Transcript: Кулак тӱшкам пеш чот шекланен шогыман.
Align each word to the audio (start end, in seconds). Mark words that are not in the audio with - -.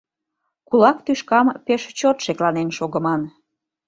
Кулак 0.67 0.97
тӱшкам 1.05 1.47
пеш 1.65 1.81
чот 1.97 2.17
шекланен 2.25 2.69
шогыман. 2.77 3.21